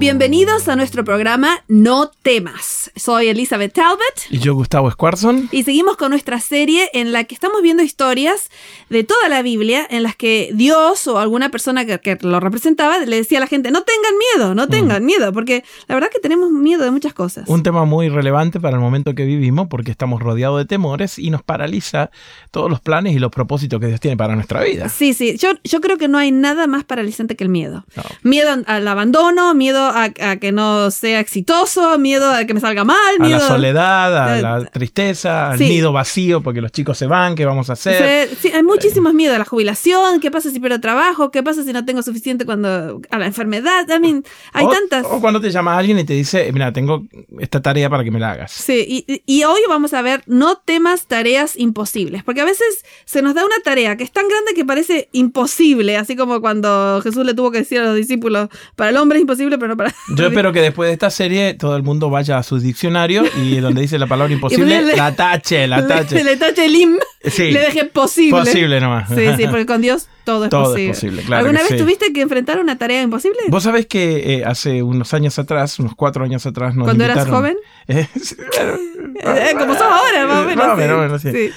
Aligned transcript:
Bienvenidos 0.00 0.66
a 0.68 0.76
nuestro 0.76 1.04
programa 1.04 1.62
No 1.68 2.10
temas. 2.22 2.90
Soy 2.96 3.28
Elizabeth 3.28 3.74
Talbot. 3.74 4.00
Y 4.30 4.38
yo, 4.38 4.54
Gustavo 4.54 4.90
Squarson. 4.90 5.50
Y 5.52 5.64
seguimos 5.64 5.98
con 5.98 6.08
nuestra 6.08 6.40
serie 6.40 6.88
en 6.94 7.12
la 7.12 7.24
que 7.24 7.34
estamos 7.34 7.60
viendo 7.60 7.82
historias 7.82 8.48
de 8.88 9.04
toda 9.04 9.28
la 9.28 9.42
Biblia 9.42 9.86
en 9.90 10.02
las 10.02 10.16
que 10.16 10.52
Dios 10.54 11.06
o 11.06 11.18
alguna 11.18 11.50
persona 11.50 11.84
que, 11.84 12.18
lo 12.22 12.40
representaba 12.40 12.98
le 13.00 13.14
decía 13.14 13.36
a 13.36 13.40
la 13.42 13.46
gente, 13.46 13.70
no 13.70 13.82
tengan 13.82 14.14
miedo, 14.16 14.54
no 14.54 14.68
tengan 14.68 15.04
miedo, 15.04 15.34
porque 15.34 15.64
la 15.86 15.96
verdad 15.96 16.08
que 16.10 16.18
tenemos 16.18 16.50
miedo 16.50 16.82
de 16.82 16.90
muchas 16.90 17.12
cosas. 17.12 17.46
Un 17.46 17.62
tema 17.62 17.84
muy 17.84 18.08
relevante 18.08 18.58
para 18.58 18.76
el 18.76 18.80
momento 18.80 19.14
que 19.14 19.26
vivimos 19.26 19.68
porque 19.68 19.90
estamos 19.90 20.22
rodeados 20.22 20.56
de 20.56 20.64
temores 20.64 21.18
y 21.18 21.28
nos 21.28 21.42
paraliza 21.42 22.10
todos 22.50 22.70
los 22.70 22.80
planes 22.80 23.14
y 23.14 23.18
los 23.18 23.30
propósitos 23.30 23.78
que 23.78 23.88
Dios 23.88 24.00
tiene 24.00 24.16
para 24.16 24.34
nuestra 24.34 24.62
vida. 24.62 24.88
Sí, 24.88 25.12
sí, 25.12 25.36
yo, 25.36 25.50
yo 25.62 25.82
creo 25.82 25.98
que 25.98 26.08
no 26.08 26.16
hay 26.16 26.32
nada 26.32 26.66
más 26.66 26.84
paralizante 26.84 27.36
que 27.36 27.44
el 27.44 27.50
miedo. 27.50 27.84
Miedo 28.22 28.62
al 28.66 28.88
abandono, 28.88 29.54
miedo 29.54 29.89
a, 29.94 30.36
que 30.36 30.52
no 30.52 30.90
sea 30.90 31.20
exitoso, 31.20 31.98
miedo 31.98 32.30
a 32.30 32.44
que 32.44 32.54
me 32.54 32.60
salga 32.60 32.84
mal. 32.84 33.18
Miedo, 33.18 33.36
a 33.36 33.40
la 33.40 33.48
soledad, 33.48 34.16
a 34.16 34.40
la 34.40 34.64
tristeza, 34.66 35.50
al 35.50 35.58
nido 35.58 35.92
vacío 35.92 36.40
porque 36.42 36.60
los 36.60 36.72
chicos 36.72 36.98
se 36.98 37.06
van, 37.06 37.34
¿qué 37.34 37.44
vamos 37.44 37.70
a 37.70 37.74
hacer? 37.74 38.28
Sí, 38.40 38.50
hay 38.52 38.62
muchísimos 38.62 39.14
miedos 39.14 39.36
a 39.36 39.38
la 39.38 39.44
jubilación, 39.44 40.20
¿qué 40.20 40.30
pasa 40.30 40.50
si 40.50 40.60
pierdo 40.60 40.80
trabajo? 40.80 41.30
¿Qué 41.30 41.42
pasa 41.42 41.62
si 41.64 41.72
no 41.72 41.84
tengo 41.84 42.02
suficiente 42.02 42.44
cuando 42.44 43.00
a 43.10 43.18
la 43.18 43.26
enfermedad? 43.26 43.86
I 43.88 44.00
mean, 44.00 44.24
hay 44.52 44.66
tantas. 44.68 45.06
O 45.10 45.20
cuando 45.20 45.40
te 45.40 45.50
llama 45.50 45.76
alguien 45.76 45.98
y 45.98 46.04
te 46.04 46.14
dice, 46.14 46.50
mira, 46.52 46.72
tengo 46.72 47.04
esta 47.38 47.60
tarea 47.60 47.90
para 47.90 48.04
que 48.04 48.10
me 48.10 48.20
la 48.20 48.32
hagas. 48.32 48.52
Sí, 48.52 48.84
y, 49.06 49.22
y 49.26 49.44
hoy 49.44 49.60
vamos 49.68 49.94
a 49.94 50.02
ver 50.02 50.22
no 50.26 50.58
temas 50.58 51.06
tareas 51.06 51.56
imposibles, 51.56 52.22
porque 52.22 52.40
a 52.40 52.44
veces 52.44 52.84
se 53.04 53.22
nos 53.22 53.34
da 53.34 53.44
una 53.44 53.56
tarea 53.64 53.96
que 53.96 54.04
es 54.04 54.12
tan 54.12 54.28
grande 54.28 54.54
que 54.54 54.64
parece 54.64 55.08
imposible, 55.12 55.96
así 55.96 56.16
como 56.16 56.40
cuando 56.40 57.00
Jesús 57.02 57.24
le 57.24 57.34
tuvo 57.34 57.50
que 57.50 57.58
decir 57.58 57.80
a 57.80 57.84
los 57.84 57.96
discípulos, 57.96 58.48
para 58.76 58.90
el 58.90 58.96
hombre 58.96 59.18
es 59.18 59.22
imposible, 59.22 59.58
pero 59.58 59.68
no 59.68 59.76
para... 59.80 59.94
Yo 60.16 60.26
espero 60.26 60.52
que 60.52 60.60
después 60.60 60.88
de 60.88 60.92
esta 60.92 61.10
serie 61.10 61.54
todo 61.54 61.76
el 61.76 61.82
mundo 61.82 62.10
vaya 62.10 62.38
a 62.38 62.42
su 62.42 62.58
diccionario 62.58 63.24
y 63.42 63.56
donde 63.56 63.82
dice 63.82 63.98
la 63.98 64.06
palabra 64.06 64.32
imposible, 64.34 64.82
la 64.96 65.14
tache, 65.14 65.66
la 65.66 65.86
tache. 65.86 66.22
Le, 66.22 66.36
tache 66.36 66.66
el 66.66 66.74
im, 66.74 66.98
le 67.22 67.60
deje 67.60 67.84
posible. 67.86 68.40
Posible 68.40 68.80
nomás. 68.80 69.08
Sí, 69.08 69.26
sí, 69.36 69.46
porque 69.48 69.66
con 69.66 69.80
Dios 69.80 70.08
todo 70.24 70.44
es 70.44 70.50
todo 70.50 70.64
posible. 70.64 70.90
Es 70.90 70.96
posible 70.96 71.22
claro 71.22 71.46
¿Alguna 71.46 71.62
vez 71.62 71.76
tuviste 71.76 72.12
que 72.12 72.20
enfrentar 72.20 72.60
una 72.60 72.78
tarea 72.78 73.02
imposible? 73.02 73.38
Vos 73.48 73.62
sabés 73.62 73.86
que 73.86 74.34
eh, 74.34 74.44
hace 74.44 74.82
unos 74.82 75.14
años 75.14 75.38
atrás, 75.38 75.78
unos 75.78 75.94
cuatro 75.94 76.24
años 76.24 76.44
atrás, 76.46 76.74
nos 76.74 76.84
¿Cuando 76.84 77.04
eras 77.04 77.28
joven? 77.28 77.56
Eh, 77.88 78.06
eh, 79.24 79.54
como 79.58 79.74
sos 79.74 79.82
ahora, 79.82 80.26
más 80.26 80.68
o 80.68 80.76
menos. 80.76 81.22
sí. 81.22 81.50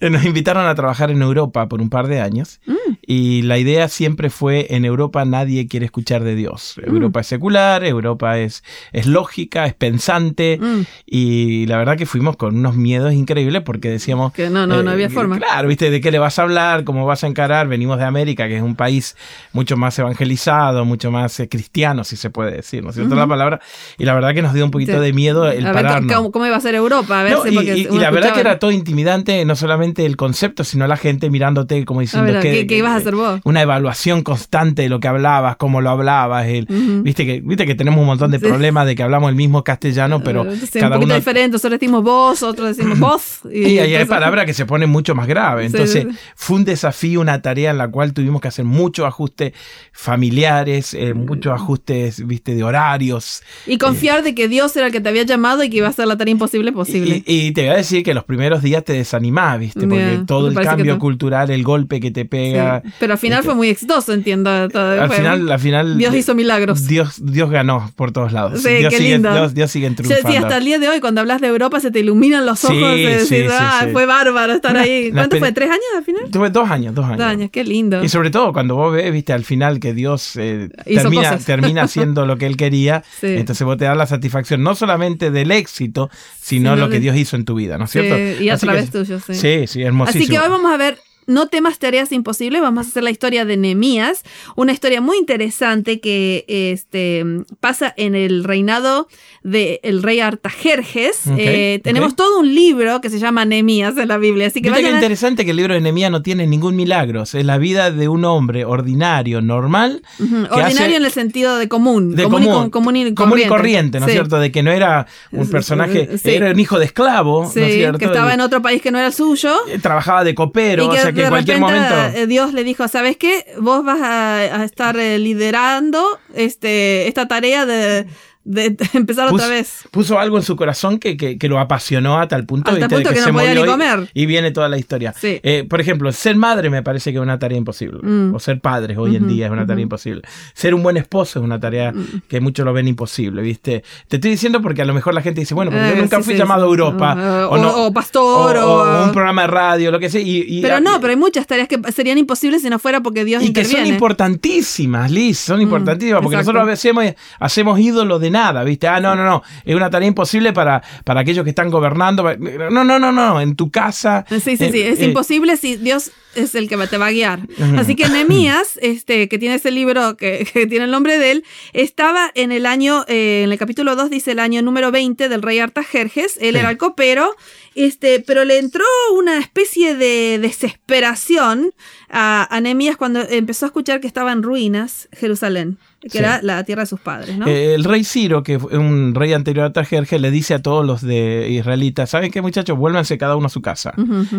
nos 0.00 0.24
invitaron 0.24 0.66
a 0.66 0.74
trabajar 0.74 1.10
en 1.10 1.22
Europa 1.22 1.68
por 1.68 1.80
un 1.80 1.88
par 1.88 2.08
de 2.08 2.20
años 2.20 2.60
mm. 2.66 2.74
Y 3.12 3.42
la 3.42 3.58
idea 3.58 3.88
siempre 3.88 4.30
fue 4.30 4.68
en 4.70 4.84
Europa 4.84 5.24
nadie 5.24 5.66
quiere 5.66 5.84
escuchar 5.84 6.22
de 6.22 6.36
Dios. 6.36 6.76
Mm. 6.76 6.94
Europa 6.94 7.20
es 7.22 7.26
secular, 7.26 7.82
Europa 7.82 8.38
es, 8.38 8.62
es 8.92 9.06
lógica, 9.06 9.66
es 9.66 9.74
pensante 9.74 10.60
mm. 10.62 10.82
y 11.06 11.66
la 11.66 11.76
verdad 11.78 11.96
que 11.96 12.06
fuimos 12.06 12.36
con 12.36 12.56
unos 12.56 12.76
miedos 12.76 13.12
increíbles 13.12 13.62
porque 13.62 13.90
decíamos... 13.90 14.32
Que 14.32 14.48
no, 14.48 14.64
no, 14.64 14.84
no 14.84 14.92
había 14.92 15.10
forma. 15.10 15.38
Claro, 15.38 15.66
viste, 15.66 15.90
¿de 15.90 16.00
qué 16.00 16.12
le 16.12 16.20
vas 16.20 16.38
a 16.38 16.42
hablar? 16.42 16.84
¿Cómo 16.84 17.04
vas 17.04 17.24
a 17.24 17.26
encarar? 17.26 17.66
Venimos 17.66 17.98
de 17.98 18.04
América, 18.04 18.46
que 18.46 18.58
es 18.58 18.62
un 18.62 18.76
país 18.76 19.16
mucho 19.52 19.76
más 19.76 19.98
evangelizado, 19.98 20.84
mucho 20.84 21.10
más 21.10 21.42
cristiano, 21.50 22.04
si 22.04 22.14
se 22.14 22.30
puede 22.30 22.52
decir, 22.52 22.84
¿no 22.84 22.90
es 22.90 22.94
cierto 22.94 23.16
la 23.16 23.26
palabra? 23.26 23.60
Y 23.98 24.04
la 24.04 24.14
verdad 24.14 24.34
que 24.34 24.42
nos 24.42 24.54
dio 24.54 24.64
un 24.64 24.70
poquito 24.70 25.00
de 25.00 25.12
miedo 25.12 25.50
el 25.50 25.66
a 25.66 25.72
Ver, 25.72 26.06
¿cómo, 26.30 26.46
iba 26.46 26.54
a 26.54 26.60
ser 26.60 26.76
Europa? 26.76 27.18
A 27.18 27.22
ver 27.24 27.38
y, 27.50 27.98
la 27.98 28.12
verdad 28.12 28.34
que 28.34 28.40
era 28.40 28.60
todo 28.60 28.70
intimidante, 28.70 29.44
no 29.44 29.56
solamente 29.56 30.06
el 30.06 30.16
concepto, 30.16 30.62
sino 30.62 30.86
la 30.86 30.96
gente 30.96 31.28
mirándote 31.28 31.84
como 31.84 32.02
diciendo 32.02 32.38
que, 32.40 32.68
¿qué, 32.68 32.76
ibas 32.76 32.99
a 32.99 32.99
hacer 33.00 33.14
vos? 33.14 33.40
Una 33.44 33.62
evaluación 33.62 34.22
constante 34.22 34.82
de 34.82 34.88
lo 34.88 35.00
que 35.00 35.08
hablabas, 35.08 35.56
cómo 35.56 35.80
lo 35.80 35.90
hablabas. 35.90 36.46
El, 36.46 36.66
viste, 37.02 37.26
que, 37.26 37.40
viste 37.40 37.66
que 37.66 37.74
tenemos 37.74 38.00
un 38.00 38.06
montón 38.06 38.30
de 38.30 38.38
problemas 38.38 38.86
de 38.86 38.94
que 38.94 39.02
hablamos 39.02 39.30
el 39.30 39.36
mismo 39.36 39.64
castellano, 39.64 40.22
pero 40.22 40.46
cada 40.72 40.96
un 40.96 41.02
poquito 41.02 41.14
diferente. 41.14 41.52
Nosotros 41.52 41.80
decimos 41.80 42.02
vos, 42.02 42.42
otros 42.42 42.76
decimos 42.76 42.98
vos. 42.98 43.40
Y, 43.52 43.78
ahí 43.78 43.94
hay 43.94 44.04
palabras 44.04 44.46
que 44.46 44.54
se 44.54 44.66
ponen 44.66 44.90
mucho 44.90 45.14
más 45.14 45.26
graves. 45.26 45.72
Entonces 45.72 46.06
fue 46.34 46.58
un 46.58 46.64
desafío, 46.64 47.20
una 47.20 47.42
tarea 47.42 47.70
en 47.70 47.78
la 47.78 47.88
cual 47.88 48.12
tuvimos 48.12 48.40
que 48.40 48.48
hacer 48.48 48.64
muchos 48.64 49.06
ajustes 49.06 49.52
familiares, 49.92 50.94
eh, 50.94 51.14
muchos 51.14 51.52
ajustes, 51.52 52.26
viste, 52.26 52.54
de 52.54 52.62
horarios. 52.64 53.42
Y 53.66 53.78
confiar 53.78 54.22
de 54.22 54.34
que 54.34 54.48
Dios 54.48 54.76
era 54.76 54.86
el 54.86 54.92
que 54.92 55.00
te 55.00 55.08
había 55.08 55.24
llamado 55.24 55.62
y 55.62 55.70
que 55.70 55.78
iba 55.78 55.88
a 55.88 55.92
ser 55.92 56.06
la 56.06 56.16
tarea 56.16 56.32
imposible 56.32 56.72
posible. 56.72 57.22
Y, 57.26 57.52
te 57.52 57.62
voy 57.62 57.70
a 57.70 57.76
decir 57.76 58.02
que 58.02 58.14
los 58.14 58.24
primeros 58.24 58.62
días 58.62 58.84
te 58.84 58.92
desanimás, 58.92 59.58
¿viste? 59.58 59.86
Porque 59.86 60.20
todo 60.26 60.48
el 60.48 60.54
cambio 60.54 60.98
cultural, 60.98 61.50
el 61.50 61.62
golpe 61.62 62.00
que 62.00 62.10
te 62.10 62.24
pega. 62.24 62.82
Pero 62.98 63.12
al 63.14 63.18
final 63.18 63.42
fue 63.42 63.54
muy 63.54 63.68
exitoso, 63.68 64.12
entiendo. 64.12 64.50
al, 64.50 64.70
final, 65.10 65.50
al 65.50 65.60
final. 65.60 65.98
Dios 65.98 66.14
hizo 66.14 66.34
milagros. 66.34 66.86
Dios, 66.86 67.20
Dios 67.22 67.50
ganó 67.50 67.90
por 67.96 68.12
todos 68.12 68.32
lados. 68.32 68.60
Sí, 68.62 68.68
Dios, 68.74 68.92
qué 68.92 68.98
sigue, 68.98 69.12
lindo. 69.12 69.48
Dios, 69.50 69.70
sigue 69.70 69.90
triunfando. 69.90 70.28
Sí, 70.28 70.36
hasta 70.36 70.56
el 70.58 70.64
día 70.64 70.78
de 70.78 70.88
hoy, 70.88 71.00
cuando 71.00 71.20
hablas 71.20 71.40
de 71.40 71.48
Europa, 71.48 71.80
se 71.80 71.90
te 71.90 72.00
iluminan 72.00 72.46
los 72.46 72.64
ojos. 72.64 72.76
Sí, 72.76 73.02
de 73.02 73.16
decir, 73.16 73.48
ah, 73.52 73.86
fue 73.92 74.06
bárbaro 74.06 74.54
estar 74.54 74.76
ahí. 74.76 75.10
¿Cuánto 75.12 75.38
fue? 75.38 75.52
¿Tres 75.52 75.70
años 75.70 75.84
al 75.96 76.04
final? 76.04 76.30
Tuve 76.30 76.50
dos 76.50 76.70
años, 76.70 76.94
dos 76.94 77.04
años. 77.04 77.18
Dos 77.18 77.26
años, 77.26 77.50
qué 77.52 77.64
lindo. 77.64 78.02
Y 78.02 78.08
sobre 78.08 78.30
todo 78.30 78.52
cuando 78.52 78.76
vos 78.76 78.92
ves, 78.92 79.12
viste, 79.12 79.32
al 79.32 79.44
final 79.44 79.80
que 79.80 79.94
Dios 79.94 80.36
eh, 80.36 80.68
termina, 80.84 81.38
termina 81.38 81.82
haciendo 81.90 82.26
lo 82.26 82.36
que 82.36 82.46
él 82.46 82.56
quería, 82.56 83.02
entonces 83.22 83.64
vos 83.64 83.76
te 83.76 83.84
das 83.84 83.96
la 83.96 84.06
satisfacción 84.06 84.62
no 84.62 84.74
solamente 84.74 85.30
del 85.30 85.50
éxito, 85.50 86.10
sino 86.40 86.76
lo 86.76 86.88
que 86.88 87.00
Dios 87.00 87.16
hizo 87.16 87.36
en 87.36 87.44
tu 87.44 87.54
vida, 87.54 87.78
¿no 87.78 87.84
es 87.84 87.90
cierto? 87.90 88.42
y 88.42 88.48
a 88.48 88.56
través 88.56 88.90
tuyo, 88.90 89.18
sí. 89.20 89.34
Sí, 89.34 89.66
sí, 89.66 89.82
hermosísimo. 89.82 90.24
Así 90.24 90.30
que 90.30 90.38
hoy 90.38 90.48
vamos 90.48 90.72
a 90.72 90.76
ver 90.76 90.98
no 91.30 91.46
temas 91.46 91.78
tareas 91.78 92.12
imposibles, 92.12 92.60
vamos 92.60 92.86
a 92.86 92.90
hacer 92.90 93.02
la 93.02 93.10
historia 93.10 93.44
de 93.44 93.56
Nehemías, 93.56 94.22
una 94.56 94.72
historia 94.72 95.00
muy 95.00 95.16
interesante 95.16 96.00
que 96.00 96.44
este, 96.48 97.24
pasa 97.60 97.94
en 97.96 98.14
el 98.14 98.44
reinado 98.44 99.08
del 99.42 100.02
rey 100.02 100.20
Artajerjes. 100.20 101.22
Eh, 101.38 101.80
tenemos 101.84 102.16
todo 102.16 102.40
un 102.40 102.54
libro 102.54 103.00
que 103.00 103.08
se 103.10 103.18
llama 103.18 103.44
Nehemías 103.44 103.96
en 103.96 104.08
la 104.08 104.18
Biblia, 104.18 104.48
así 104.48 104.60
que 104.60 104.70
vayan 104.70 104.94
interesante 104.94 105.44
que 105.44 105.52
el 105.52 105.56
libro 105.56 105.74
de 105.74 105.80
Nehemías 105.80 106.10
no 106.10 106.22
tiene 106.22 106.46
ningún 106.46 106.74
milagro, 106.76 107.22
es 107.22 107.34
la 107.34 107.58
vida 107.58 107.90
de 107.90 108.08
un 108.08 108.24
hombre 108.24 108.64
ordinario, 108.64 109.40
normal. 109.40 110.02
Ordinario 110.50 110.96
en 110.96 111.04
el 111.04 111.12
sentido 111.12 111.56
de 111.58 111.68
común, 111.68 112.16
de 112.16 112.24
común, 112.24 112.40
común, 112.42 112.66
y, 112.66 112.70
común, 112.70 112.96
y, 112.96 113.14
común 113.14 113.38
y 113.38 113.46
corriente, 113.46 114.00
¿no 114.00 114.06
es 114.06 114.12
cierto? 114.12 114.40
De 114.40 114.50
que 114.50 114.62
no 114.64 114.72
era 114.72 115.06
un 115.30 115.48
personaje, 115.48 116.08
era 116.24 116.50
un 116.50 116.58
hijo 116.58 116.78
de 116.78 116.86
esclavo, 116.86 117.42
¿no 117.42 117.62
es 117.62 117.74
cierto? 117.74 117.98
Que 117.98 118.06
estaba 118.06 118.34
en 118.34 118.40
otro 118.40 118.60
país 118.60 118.82
que 118.82 118.90
no 118.90 118.98
era 118.98 119.12
suyo. 119.12 119.54
Eh, 119.68 119.78
trabajaba 119.78 120.24
de 120.24 120.34
copero, 120.34 120.88
o 120.88 120.92
sea 120.92 121.12
que 121.12 121.19
en 121.24 121.28
cualquier 121.28 121.58
momento. 121.58 121.94
Eh, 122.14 122.26
Dios 122.26 122.52
le 122.52 122.64
dijo, 122.64 122.88
¿sabes 122.88 123.16
qué? 123.16 123.46
Vos 123.58 123.84
vas 123.84 124.00
a, 124.02 124.64
estar 124.64 124.96
liderando 124.96 126.18
este, 126.34 127.08
esta 127.08 127.28
tarea 127.28 127.66
de 127.66 128.06
de 128.44 128.76
empezar 128.94 129.32
otra 129.32 129.48
vez. 129.48 129.84
Puso 129.90 130.18
algo 130.18 130.36
en 130.36 130.42
su 130.42 130.56
corazón 130.56 130.98
que, 130.98 131.16
que, 131.16 131.48
lo 131.48 131.58
apasionó 131.58 132.20
a 132.20 132.28
tal 132.28 132.46
punto, 132.46 132.70
Hasta 132.70 132.88
punto 132.88 133.10
que, 133.10 133.20
no 133.20 133.32
podía 133.32 133.54
ni 133.54 133.64
comer. 133.64 134.10
Y, 134.14 134.26
viene 134.26 134.50
toda 134.50 134.68
la 134.68 134.78
historia. 134.78 135.14
Eh, 135.22 135.66
por 135.68 135.80
ejemplo, 135.80 136.10
ser 136.12 136.36
madre 136.36 136.70
me 136.70 136.82
parece 136.82 137.12
que 137.12 137.18
es 137.18 137.22
una 137.22 137.38
tarea 137.38 137.58
imposible. 137.58 138.00
Mm. 138.02 138.34
O 138.34 138.38
ser 138.38 138.60
padre 138.60 138.96
hoy 138.96 139.16
en 139.16 139.28
día 139.28 139.46
es 139.46 139.52
una 139.52 139.66
tarea 139.66 139.82
imposible. 139.82 140.22
Ser 140.54 140.74
un 140.74 140.82
buen 140.82 140.96
esposo 140.96 141.40
es 141.40 141.44
una 141.44 141.58
tarea 141.58 141.92
mm. 141.92 142.22
que 142.28 142.40
muchos 142.40 142.64
lo 142.64 142.72
ven 142.72 142.88
imposible, 142.88 143.42
¿viste? 143.42 143.84
Te 144.08 144.16
estoy 144.16 144.30
diciendo 144.30 144.62
porque 144.62 144.82
a 144.82 144.84
lo 144.84 144.94
mejor 144.94 145.14
la 145.14 145.22
gente 145.22 145.40
dice, 145.40 145.54
bueno, 145.54 145.70
pero 145.70 145.86
yo 145.86 145.92
eh, 145.94 146.00
nunca 146.00 146.22
fui 146.22 146.34
llamado 146.34 146.64
a 146.64 146.68
Europa. 146.68 147.14
Ah, 147.18 147.48
o, 147.50 147.92
pastor. 147.92 148.56
O, 148.56 149.04
un 149.04 149.12
programa 149.12 149.42
de 149.42 149.48
radio, 149.48 149.90
lo 149.90 149.98
que 149.98 150.08
sea. 150.08 150.20
Y, 150.20 150.60
pero 150.62 150.80
no, 150.80 151.00
pero 151.00 151.10
hay 151.10 151.16
muchas 151.16 151.46
tareas 151.46 151.68
que 151.68 151.80
serían 151.92 152.18
imposibles 152.18 152.62
si 152.62 152.70
no 152.70 152.78
fuera 152.78 153.00
porque 153.00 153.24
Dios 153.24 153.42
y 153.42 153.52
que 153.52 153.64
son 153.64 153.86
importantísimas, 153.86 155.10
Liz, 155.10 155.38
son 155.38 155.58
mm, 155.58 155.62
importantísimas. 155.62 156.22
Porque 156.22 156.36
nosotros 156.36 156.68
hacemos, 156.68 157.04
hacemos 157.38 157.78
ídolo 157.80 158.18
de 158.18 158.29
nada, 158.30 158.64
¿viste? 158.64 158.88
Ah, 158.88 159.00
no, 159.00 159.14
no, 159.14 159.24
no, 159.24 159.42
es 159.64 159.74
una 159.74 159.90
tarea 159.90 160.08
imposible 160.08 160.52
para, 160.52 160.82
para 161.04 161.20
aquellos 161.20 161.44
que 161.44 161.50
están 161.50 161.70
gobernando. 161.70 162.24
No, 162.70 162.84
no, 162.84 162.98
no, 162.98 163.12
no, 163.12 163.40
en 163.40 163.56
tu 163.56 163.70
casa. 163.70 164.24
Sí, 164.28 164.40
sí, 164.40 164.56
sí, 164.56 164.64
eh, 164.64 164.90
es 164.90 165.00
eh, 165.00 165.06
imposible 165.06 165.56
si 165.56 165.76
Dios 165.76 166.12
es 166.34 166.54
el 166.54 166.68
que 166.68 166.76
te 166.86 166.98
va 166.98 167.06
a 167.06 167.10
guiar. 167.10 167.40
Así 167.76 167.96
que 167.96 168.08
Nehemías, 168.08 168.78
este, 168.82 169.28
que 169.28 169.38
tiene 169.38 169.56
ese 169.56 169.70
libro 169.70 170.16
que, 170.18 170.44
tiene 170.68 170.84
el 170.84 170.90
nombre 170.90 171.18
de 171.18 171.32
él, 171.32 171.44
estaba 171.72 172.30
en 172.34 172.52
el 172.52 172.66
año, 172.66 173.04
eh, 173.08 173.42
en 173.44 173.52
el 173.52 173.58
capítulo 173.58 173.96
2 173.96 174.10
dice 174.10 174.32
el 174.32 174.38
año 174.38 174.62
número 174.62 174.90
20 174.90 175.28
del 175.28 175.42
rey 175.42 175.58
Artajerjes, 175.58 176.38
él 176.40 176.56
era 176.56 176.70
el 176.70 176.76
copero, 176.76 177.34
este, 177.74 178.20
pero 178.20 178.44
le 178.44 178.58
entró 178.58 178.84
una 179.16 179.38
especie 179.38 179.94
de 179.94 180.38
desesperación 180.40 181.72
a, 182.08 182.46
a 182.54 182.60
Nehemías 182.60 182.96
cuando 182.96 183.20
empezó 183.20 183.66
a 183.66 183.68
escuchar 183.68 184.00
que 184.00 184.06
estaba 184.06 184.32
en 184.32 184.42
ruinas 184.42 185.08
Jerusalén. 185.12 185.78
Que 186.00 186.08
Sí. 186.10 186.18
era 186.18 186.40
la 186.42 186.64
tierra 186.64 186.82
de 186.82 186.86
sus 186.86 187.00
padres, 187.00 187.36
¿no? 187.36 187.46
Eh, 187.46 187.74
el 187.74 187.84
rey 187.84 188.04
Ciro, 188.04 188.42
que 188.42 188.58
fue 188.58 188.78
un 188.78 189.14
rey 189.14 189.32
anterior 189.34 189.66
a 189.66 189.72
Tajerjes, 189.72 190.20
le 190.20 190.30
dice 190.30 190.54
a 190.54 190.62
todos 190.62 190.84
los 190.86 191.02
de 191.02 191.48
israelitas, 191.50 192.08
¿saben 192.10 192.30
qué 192.30 192.40
muchachos? 192.40 192.78
Vuélvanse 192.78 193.18
cada 193.18 193.36
uno 193.36 193.46
a 193.46 193.50
su 193.50 193.60
casa. 193.60 193.92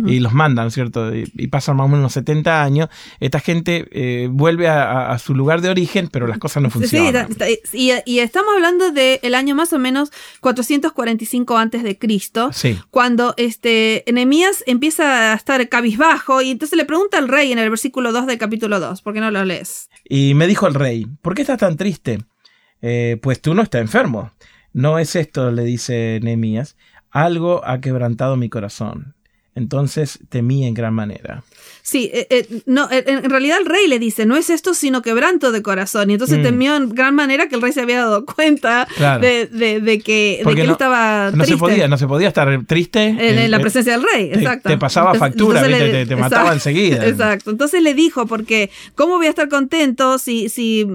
Y 0.08 0.20
los 0.20 0.34
mandan, 0.34 0.72
¿cierto? 0.72 1.16
Y, 1.16 1.32
y 1.36 1.48
pasan 1.48 1.76
más 1.78 1.86
o 1.86 1.88
menos 1.88 2.00
unos 2.00 2.14
70 2.14 2.64
años. 2.64 2.90
Esta 3.20 3.40
gente 3.40 3.88
eh, 3.92 4.28
vuelve 4.32 4.68
a, 4.70 5.18
su 5.20 5.36
lugar 5.36 5.62
de 5.62 5.70
origen, 5.70 6.10
pero 6.12 6.26
las 6.28 6.40
cosas 6.40 6.64
no 6.64 6.70
Sí, 6.70 6.80
funcionan. 6.80 7.30
está- 7.32 7.48
está- 7.48 7.78
y, 7.78 7.92
y 8.06 8.20
estamos 8.20 8.54
hablando 8.56 8.92
del 8.92 9.36
año 9.36 9.54
más 9.56 9.72
o 9.74 9.78
menos 9.80 10.12
445 10.40 11.58
antes 11.58 11.84
de 11.84 11.98
Cristo, 11.98 12.50
Sí. 12.54 12.78
cuando 12.90 13.34
este 13.38 14.10
Enemías 14.10 14.64
empieza 14.66 15.32
a 15.32 15.36
estar 15.36 15.68
cabizbajo 15.70 16.42
y 16.42 16.50
entonces 16.52 16.76
le 16.78 16.86
pregunta 16.86 17.18
al 17.18 17.28
rey 17.28 17.52
en 17.52 17.60
el 17.60 17.70
versículo 17.70 18.12
2 18.12 18.26
del 18.26 18.38
capítulo 18.38 18.80
2, 18.80 19.02
¿por 19.02 19.14
qué 19.14 19.20
no 19.20 19.30
lo 19.30 19.46
lees? 19.46 19.90
Y 20.14 20.34
me 20.34 20.46
dijo 20.46 20.68
el 20.68 20.74
rey, 20.74 21.08
¿por 21.22 21.36
qué 21.36 21.44
estás 21.44 21.60
tan 21.60 21.78
triste? 21.78 22.20
Eh, 22.82 23.18
pues 23.22 23.42
tú 23.42 23.54
no 23.54 23.62
estás 23.62 23.80
enfermo. 23.80 24.34
No 24.74 25.00
es 25.00 25.16
esto, 25.16 25.52
le 25.52 25.64
dice 25.64 26.20
Nehemías, 26.22 26.76
algo 27.12 27.66
ha 27.66 27.80
quebrantado 27.80 28.36
mi 28.36 28.50
corazón. 28.50 29.16
Entonces 29.54 30.20
temí 30.30 30.66
en 30.66 30.74
gran 30.74 30.94
manera. 30.94 31.44
Sí, 31.82 32.10
eh, 32.14 32.26
eh, 32.30 32.62
no, 32.68 32.90
eh, 32.90 33.04
en 33.06 33.30
realidad 33.30 33.58
el 33.60 33.66
rey 33.66 33.86
le 33.88 34.00
dice, 34.00 34.26
no 34.26 34.38
es 34.38 34.50
esto 34.50 34.74
sino 34.74 35.02
quebranto 35.02 35.52
de 35.52 35.62
corazón. 35.62 36.10
Y 36.10 36.14
entonces 36.14 36.40
Mm. 36.40 36.44
temió 36.44 36.76
en 36.78 36.90
gran 36.90 37.16
manera 37.16 37.50
que 37.50 37.56
el 37.56 37.62
rey 37.62 37.74
se 37.74 37.82
había 37.82 37.98
dado 38.00 38.26
cuenta 38.26 38.88
Claro. 38.96 39.22
de, 39.22 39.48
de- 39.48 39.82
de 39.82 40.00
que, 40.00 40.42
de 40.46 40.62
él 40.62 40.70
estaba 40.70 41.32
No 41.32 41.44
se 41.44 41.58
podía, 41.58 41.90
no 41.90 41.98
se 41.98 42.08
podía 42.08 42.30
estar 42.30 42.66
triste. 42.66 43.08
en, 43.08 43.20
en 43.40 43.52
la 43.52 43.60
presencia 43.60 43.92
del 43.94 44.04
rey. 44.14 44.30
te- 44.30 44.40
Exacto. 44.40 44.70
te 44.70 44.78
pasaba 44.78 45.16
factura, 45.16 45.64
¿viste? 45.64 45.90
Te- 45.90 46.06
te 46.06 46.16
mataba 46.16 46.54
enseguida. 46.54 47.06
Exacto. 47.08 47.52
Entonces 47.52 47.82
le 47.84 47.94
dijo, 47.94 48.28
porque 48.28 48.70
¿cómo 48.96 49.18
voy 49.18 49.26
a 49.26 49.30
estar 49.30 49.50
contento 49.50 50.18
si, 50.18 50.48
si 50.48 50.86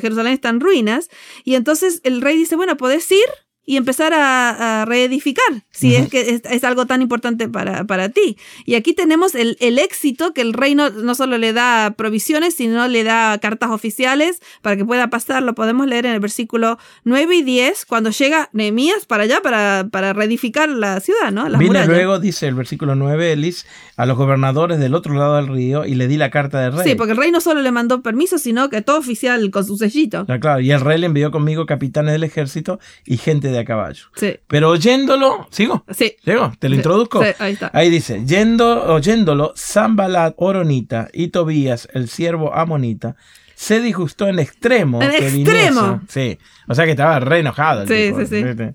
Jerusalén 0.00 0.34
está 0.34 0.50
en 0.50 0.60
ruinas? 0.60 1.08
Y 1.44 1.56
entonces 1.56 2.00
el 2.04 2.20
rey 2.20 2.36
dice, 2.36 2.54
bueno, 2.54 2.76
podés 2.76 3.10
ir 3.10 3.24
y 3.68 3.76
empezar 3.76 4.14
a, 4.14 4.80
a 4.80 4.84
reedificar, 4.86 5.44
si 5.70 5.94
es 5.94 6.08
que 6.08 6.30
es, 6.30 6.40
es 6.50 6.64
algo 6.64 6.86
tan 6.86 7.02
importante 7.02 7.50
para, 7.50 7.84
para 7.84 8.08
ti. 8.08 8.38
Y 8.64 8.76
aquí 8.76 8.94
tenemos 8.94 9.34
el, 9.34 9.58
el 9.60 9.78
éxito 9.78 10.32
que 10.32 10.40
el 10.40 10.54
rey 10.54 10.74
no, 10.74 11.14
solo 11.14 11.36
le 11.36 11.52
da 11.52 11.90
provisiones, 11.94 12.54
sino 12.54 12.88
le 12.88 13.04
da 13.04 13.36
cartas 13.36 13.68
oficiales 13.68 14.40
para 14.62 14.78
que 14.78 14.86
pueda 14.86 15.10
pasar. 15.10 15.42
Lo 15.42 15.54
podemos 15.54 15.86
leer 15.86 16.06
en 16.06 16.14
el 16.14 16.20
versículo 16.20 16.78
9 17.04 17.36
y 17.36 17.42
10, 17.42 17.84
cuando 17.84 18.08
llega 18.08 18.48
Nehemías 18.54 19.04
para 19.04 19.24
allá, 19.24 19.42
para, 19.42 19.86
para 19.92 20.14
reedificar 20.14 20.70
la 20.70 21.00
ciudad, 21.00 21.30
¿no? 21.30 21.46
Las 21.50 21.58
Vine 21.58 21.72
murallas. 21.72 21.88
luego, 21.88 22.18
dice 22.20 22.48
el 22.48 22.54
versículo 22.54 22.94
9, 22.94 23.34
Elis, 23.34 23.66
a 23.98 24.06
los 24.06 24.16
gobernadores 24.16 24.78
del 24.78 24.94
otro 24.94 25.12
lado 25.12 25.36
del 25.36 25.48
río 25.48 25.84
y 25.84 25.94
le 25.94 26.08
di 26.08 26.16
la 26.16 26.30
carta 26.30 26.58
del 26.62 26.72
rey. 26.72 26.88
Sí, 26.88 26.94
porque 26.94 27.12
el 27.12 27.18
rey 27.18 27.30
no 27.30 27.42
solo 27.42 27.60
le 27.60 27.70
mandó 27.70 28.00
permiso, 28.00 28.38
sino 28.38 28.70
que 28.70 28.80
todo 28.80 28.96
oficial 28.96 29.50
con 29.50 29.66
su 29.66 29.76
sellito. 29.76 30.24
Ah, 30.26 30.38
claro, 30.40 30.60
y 30.60 30.70
el 30.70 30.80
rey 30.80 30.98
le 30.98 31.04
envió 31.04 31.30
conmigo 31.30 31.66
capitanes 31.66 32.12
del 32.12 32.24
ejército 32.24 32.80
y 33.04 33.18
gente 33.18 33.48
de 33.48 33.57
a 33.60 33.64
caballo. 33.64 34.04
Sí, 34.16 34.36
Pero 34.46 34.70
oyéndolo, 34.70 35.46
¿sigo? 35.50 35.84
sí. 35.90 36.14
¿Sigo? 36.24 36.52
¿Te 36.58 36.68
lo 36.68 36.74
Sí, 36.74 36.78
introduzco? 36.78 37.22
sí, 37.24 37.30
ahí 37.38 37.52
está. 37.54 37.70
Ahí 37.74 37.90
dice, 37.90 38.24
yendo, 38.26 38.84
oyéndolo, 38.92 39.52
Zambalat, 39.56 40.34
Oronita 40.36 41.08
y 41.12 41.28
Tobías, 41.28 41.88
el 41.92 42.08
siervo 42.08 42.54
Amonita, 42.54 43.16
se 43.54 43.80
disgustó 43.80 44.28
en 44.28 44.38
extremo. 44.38 45.02
En 45.02 45.10
que 45.10 45.28
extremo. 45.28 45.80
viniese- 45.80 46.00
sí, 46.08 46.38
o 46.68 46.74
sea 46.74 46.84
que 46.84 46.92
estaba 46.92 47.18
re 47.20 47.40
enojado. 47.40 47.82
el 47.82 47.88
Sí, 47.88 47.94
tipo, 48.08 48.20
sí, 48.20 48.26
sí. 48.26 48.74